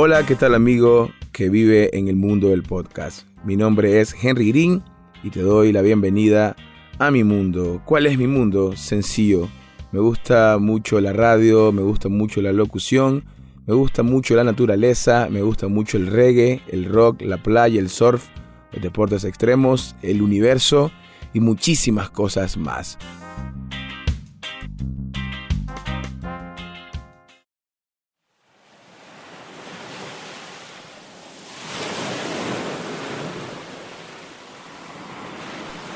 [0.00, 3.26] Hola, ¿qué tal amigo que vive en el mundo del podcast?
[3.42, 4.80] Mi nombre es Henry Green
[5.24, 6.54] y te doy la bienvenida
[7.00, 7.82] a mi mundo.
[7.84, 8.76] ¿Cuál es mi mundo?
[8.76, 9.48] Sencillo.
[9.90, 13.24] Me gusta mucho la radio, me gusta mucho la locución,
[13.66, 17.88] me gusta mucho la naturaleza, me gusta mucho el reggae, el rock, la playa, el
[17.88, 18.24] surf,
[18.70, 20.92] los deportes extremos, el universo
[21.34, 22.98] y muchísimas cosas más.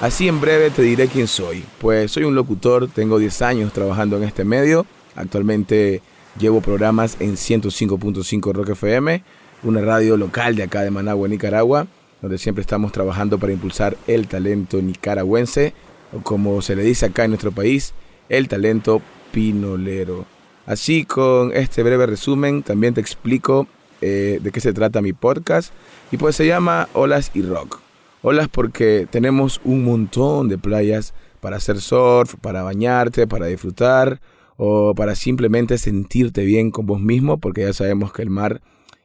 [0.02, 1.62] Así en breve te diré quién soy.
[1.78, 4.84] Pues soy un locutor, tengo 10 años trabajando en este medio.
[5.14, 6.02] Actualmente
[6.36, 9.22] llevo programas en 105.5 Rock FM,
[9.62, 11.86] una radio local de acá de Managua, Nicaragua,
[12.20, 15.72] donde siempre estamos trabajando para impulsar el talento nicaragüense,
[16.12, 17.94] o como se le dice acá en nuestro país,
[18.28, 19.00] el talento
[19.30, 20.26] pinolero.
[20.66, 23.68] Así con este breve resumen también te explico
[24.00, 25.72] eh, de qué se trata mi podcast
[26.10, 27.91] y pues se llama Olas y Rock.
[28.22, 34.20] Olas porque tenemos un montón de playas para hacer surf, para bañarte, para disfrutar
[34.56, 38.62] o para simplemente sentirte bien con vos mismo porque ya sabemos que el mar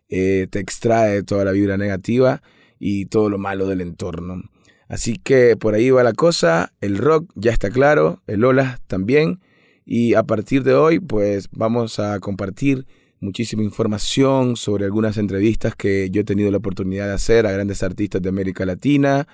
[0.07, 2.43] eh, te extrae toda la vibra negativa
[2.79, 4.43] y todo lo malo del entorno.
[4.87, 9.39] Así que por ahí va la cosa, el rock ya está claro, el olas también
[9.83, 12.85] y a partir de hoy pues vamos a compartir
[13.19, 17.83] muchísima información sobre algunas entrevistas que yo he tenido la oportunidad de hacer a grandes
[17.83, 19.27] artistas de América Latina,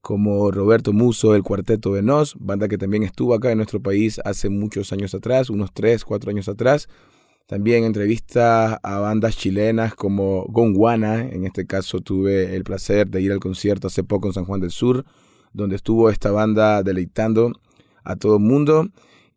[0.00, 4.20] como Roberto Muso del Cuarteto de Nos, banda que también estuvo acá en nuestro país
[4.24, 6.88] hace muchos años atrás, unos 3, 4 años atrás.
[7.46, 13.32] También entrevistas a bandas chilenas como Gonguana, en este caso tuve el placer de ir
[13.32, 15.04] al concierto hace poco en San Juan del Sur,
[15.52, 17.52] donde estuvo esta banda deleitando
[18.04, 18.88] a todo el mundo.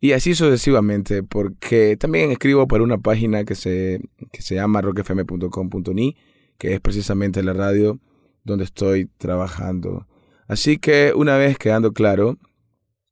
[0.04, 4.02] Y así sucesivamente, porque también escribo para una página que se,
[4.34, 6.18] que se llama rockfm.com.ni,
[6.58, 8.02] que es precisamente la radio
[8.44, 10.06] donde estoy trabajando.
[10.46, 12.38] Así que una vez quedando claro,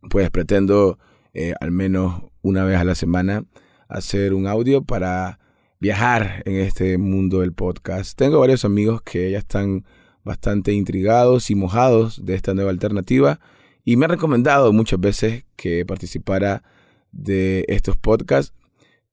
[0.10, 1.00] pues pretendo
[1.34, 3.46] eh, al menos una vez a la semana
[3.88, 5.40] hacer un audio para
[5.80, 8.18] viajar en este mundo del podcast.
[8.18, 9.86] Tengo varios amigos que ya están
[10.26, 13.40] bastante intrigados y mojados de esta nueva alternativa
[13.86, 16.64] y me han recomendado muchas veces que participara
[17.12, 18.54] de estos podcasts,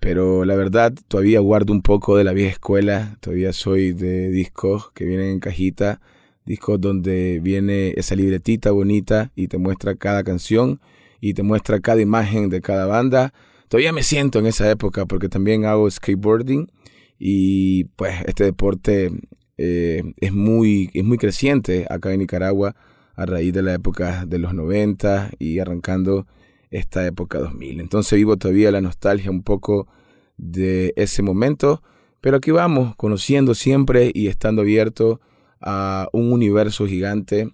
[0.00, 4.91] pero la verdad todavía guardo un poco de la vieja escuela, todavía soy de discos
[4.92, 6.00] que vienen en cajita,
[6.44, 10.81] discos donde viene esa libretita bonita y te muestra cada canción
[11.20, 13.34] y te muestra cada imagen de cada banda.
[13.69, 16.70] Todavía me siento en esa época porque también hago skateboarding
[17.19, 19.10] y pues este deporte
[19.59, 22.76] eh, es, muy, es muy creciente acá en Nicaragua
[23.15, 26.26] a raíz de la época de los 90 y arrancando
[26.71, 27.81] esta época 2000.
[27.81, 29.89] Entonces vivo todavía la nostalgia un poco
[30.37, 31.83] de ese momento,
[32.21, 35.21] pero aquí vamos, conociendo siempre y estando abierto
[35.61, 37.51] a un universo gigante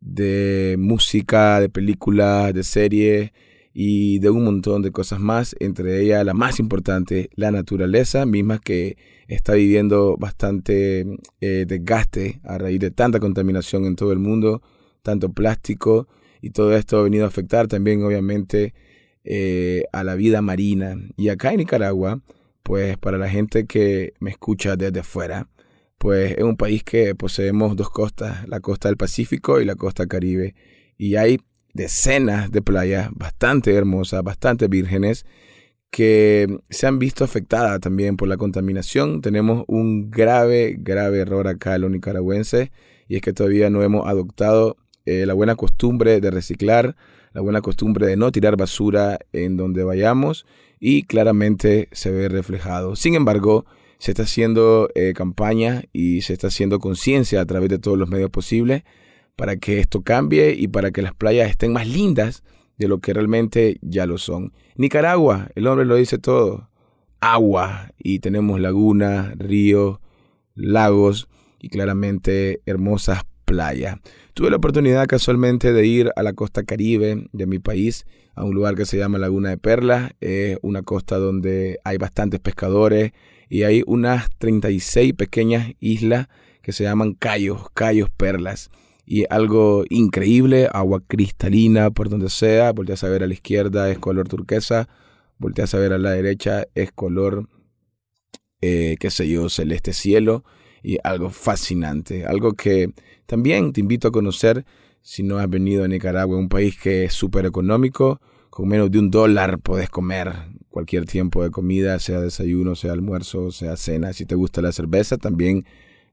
[0.00, 3.32] de música, de películas, de series
[3.74, 8.58] y de un montón de cosas más, entre ellas la más importante, la naturaleza misma
[8.58, 8.96] que
[9.28, 11.06] está viviendo bastante
[11.40, 14.62] eh, desgaste a raíz de tanta contaminación en todo el mundo,
[15.02, 16.08] tanto plástico,
[16.42, 18.74] y todo esto ha venido a afectar también obviamente
[19.24, 20.96] eh, a la vida marina.
[21.16, 22.20] Y acá en Nicaragua,
[22.64, 25.48] pues para la gente que me escucha desde afuera,
[25.98, 30.08] pues es un país que poseemos dos costas, la costa del Pacífico y la costa
[30.08, 30.56] caribe.
[30.98, 31.38] Y hay
[31.72, 35.24] decenas de playas bastante hermosas, bastante vírgenes,
[35.92, 39.20] que se han visto afectadas también por la contaminación.
[39.20, 42.70] Tenemos un grave, grave error acá en los nicaragüenses
[43.06, 44.76] y es que todavía no hemos adoptado
[45.06, 46.96] eh, la buena costumbre de reciclar,
[47.32, 50.46] la buena costumbre de no tirar basura en donde vayamos
[50.78, 52.96] y claramente se ve reflejado.
[52.96, 53.64] Sin embargo,
[53.98, 58.08] se está haciendo eh, campaña y se está haciendo conciencia a través de todos los
[58.08, 58.82] medios posibles
[59.36, 62.42] para que esto cambie y para que las playas estén más lindas
[62.78, 64.52] de lo que realmente ya lo son.
[64.76, 66.68] Nicaragua, el hombre lo dice todo,
[67.20, 70.00] agua y tenemos lagunas, ríos,
[70.54, 71.28] lagos
[71.60, 73.98] y claramente hermosas playas.
[74.34, 78.54] Tuve la oportunidad casualmente de ir a la costa caribe de mi país, a un
[78.54, 80.12] lugar que se llama Laguna de Perlas.
[80.22, 83.12] Es una costa donde hay bastantes pescadores
[83.50, 86.28] y hay unas 36 pequeñas islas
[86.62, 88.70] que se llaman Cayos, Cayos Perlas.
[89.04, 92.72] Y algo increíble, agua cristalina por donde sea.
[92.72, 94.88] Volteas a ver a la izquierda, es color turquesa.
[95.36, 97.50] Volteas a ver a la derecha, es color,
[98.62, 100.42] eh, qué sé yo, celeste cielo
[100.82, 102.92] y algo fascinante, algo que
[103.26, 104.64] también te invito a conocer
[105.00, 108.20] si no has venido a Nicaragua, un país que es súper económico,
[108.50, 110.32] con menos de un dólar puedes comer
[110.68, 114.12] cualquier tiempo de comida, sea desayuno, sea almuerzo, sea cena.
[114.12, 115.64] Si te gusta la cerveza, también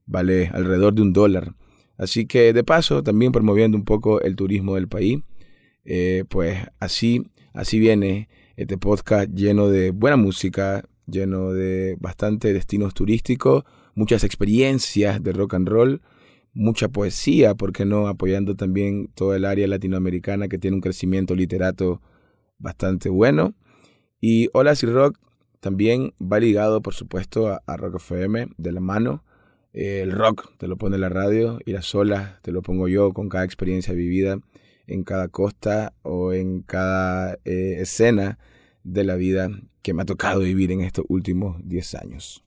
[0.05, 1.53] vale alrededor de un dólar.
[1.97, 5.19] Así que de paso, también promoviendo un poco el turismo del país,
[5.85, 7.23] eh, pues así,
[7.53, 15.23] así viene este podcast lleno de buena música, lleno de bastante destinos turísticos, muchas experiencias
[15.23, 16.01] de rock and roll,
[16.53, 18.07] mucha poesía, porque no?
[18.07, 22.01] Apoyando también toda el área latinoamericana que tiene un crecimiento literato
[22.57, 23.55] bastante bueno.
[24.21, 25.17] Y Olas y Rock
[25.59, 29.23] también va ligado, por supuesto, a, Rock FM de la mano.
[29.73, 33.13] Eh, el rock te lo pone la radio y las olas te lo pongo yo
[33.13, 34.39] con cada experiencia vivida
[34.87, 38.39] en cada costa o en cada eh, escena
[38.83, 39.51] de la vida
[39.83, 42.43] que me ha tocado vivir en estos últimos 10 años.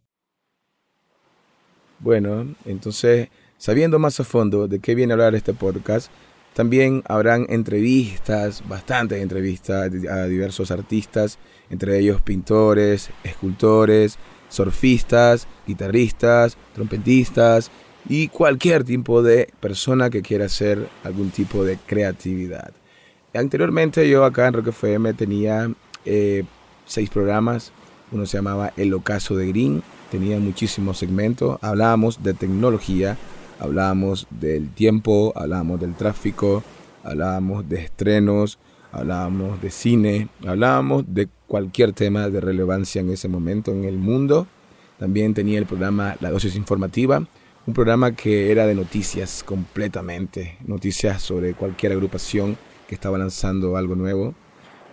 [2.02, 3.28] Bueno, entonces,
[3.58, 6.10] sabiendo más a fondo de qué viene a hablar este podcast,
[6.52, 11.38] también habrán entrevistas, bastantes entrevistas a diversos artistas,
[11.70, 14.19] entre ellos pintores, escultores,
[14.49, 17.70] surfistas, guitarristas, trompetistas
[18.08, 22.72] y cualquier tipo de persona que quiera hacer algún tipo de creatividad.
[23.32, 25.72] Anteriormente yo acá en Rock FM tenía
[26.04, 26.43] eh,
[26.84, 27.72] seis programas,
[28.12, 33.17] uno se llamaba El Ocaso de Green, tenía muchísimos segmentos, hablábamos de tecnología,
[33.59, 36.62] hablábamos del tiempo, hablábamos del tráfico,
[37.03, 38.59] hablábamos de estrenos,
[38.93, 44.47] hablábamos de cine, hablábamos de cualquier tema de relevancia en ese momento en el mundo.
[44.99, 47.26] También tenía el programa La Dosis Informativa,
[47.67, 52.56] un programa que era de noticias completamente, noticias sobre cualquier agrupación
[52.87, 54.35] que estaba lanzando algo nuevo.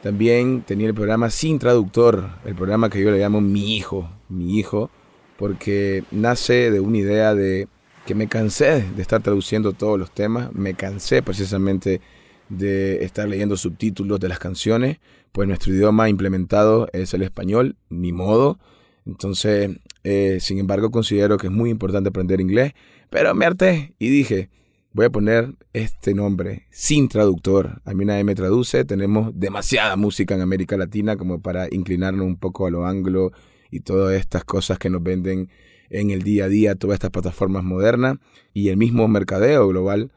[0.01, 4.57] También tenía el programa Sin Traductor, el programa que yo le llamo Mi Hijo, Mi
[4.57, 4.89] Hijo,
[5.37, 7.67] porque nace de una idea de
[8.05, 11.99] que me cansé de estar traduciendo todos los temas, me cansé precisamente
[12.47, 14.99] de estar leyendo subtítulos de las canciones,
[15.33, 18.57] pues nuestro idioma implementado es el español, ni modo.
[19.05, 19.69] Entonces,
[20.05, 22.73] eh, sin embargo, considero que es muy importante aprender inglés,
[23.09, 24.49] pero me harté y dije,
[24.91, 27.81] voy a poner este nombre sin traductor.
[27.85, 32.37] A mí nadie me traduce, tenemos demasiada música en América Latina como para inclinarnos un
[32.37, 33.31] poco a lo anglo
[33.71, 35.49] y todas estas cosas que nos venden
[35.89, 38.17] en el día a día todas estas plataformas modernas
[38.53, 40.11] y el mismo mercadeo global.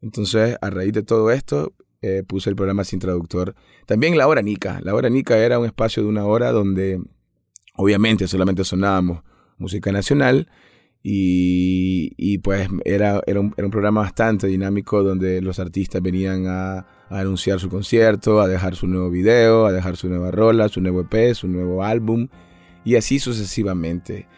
[0.00, 3.54] Entonces, a raíz de todo esto, eh, puse el programa sin traductor.
[3.86, 4.80] También la hora Nica.
[4.82, 7.00] La hora Nica era un espacio de una hora donde
[7.74, 9.22] obviamente solamente sonábamos
[9.58, 10.48] música nacional
[11.04, 17.58] y, pues era, era, un, programa bastante dinámico donde los artistas venían a, a, anunciar
[17.58, 21.34] su concierto, a dejar su nuevo video, a dejar su nueva rola, su nuevo EP,
[21.34, 22.28] su nuevo álbum
[22.84, 24.28] y así sucesivamente.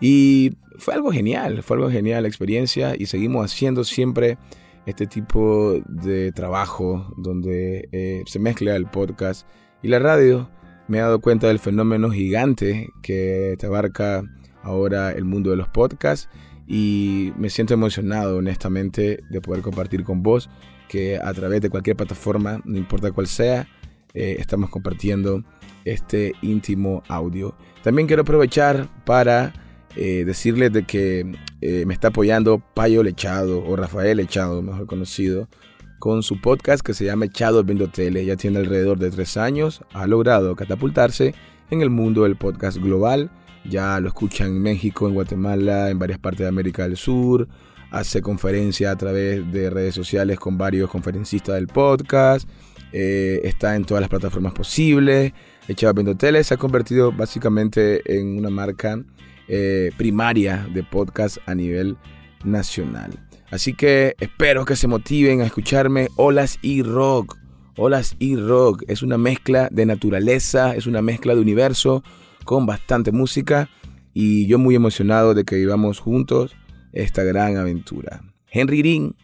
[0.00, 4.38] Y fue algo genial, fue algo genial la experiencia y seguimos haciendo siempre
[4.86, 9.46] este tipo de trabajo donde eh, se mezcla el podcast
[9.82, 10.50] y la radio.
[10.88, 14.24] Me he dado cuenta del fenómeno gigante que te abarca
[14.62, 16.28] ahora el mundo de los podcasts
[16.66, 20.48] y me siento emocionado honestamente de poder compartir con vos
[20.88, 23.68] que a través de cualquier plataforma, no importa cuál sea,
[24.14, 25.44] eh, estamos compartiendo
[25.84, 27.56] este íntimo audio.
[27.82, 29.52] También quiero aprovechar para
[29.96, 35.48] eh, decirles de que eh, me está apoyando Payo Lechado o Rafael Lechado, mejor conocido,
[35.98, 38.24] con su podcast que se llama Echado Viendo Tele.
[38.24, 41.34] Ya tiene alrededor de tres años, ha logrado catapultarse
[41.70, 43.30] en el mundo del podcast global.
[43.64, 47.48] Ya lo escuchan en México, en Guatemala, en varias partes de América del Sur.
[47.90, 52.48] Hace conferencias a través de redes sociales con varios conferencistas del podcast.
[52.92, 55.32] Eh, está en todas las plataformas posibles.
[55.68, 59.00] Echado Viendo Tele se ha convertido básicamente en una marca
[59.48, 61.96] eh, primaria de podcast a nivel
[62.44, 63.18] nacional.
[63.50, 67.36] Así que espero que se motiven a escucharme Olas y Rock.
[67.76, 72.02] Olas y Rock es una mezcla de naturaleza, es una mezcla de universo
[72.50, 73.68] con bastante música
[74.12, 76.56] y yo muy emocionado de que vivamos juntos
[76.92, 78.22] esta gran aventura.
[78.50, 79.14] Henry Green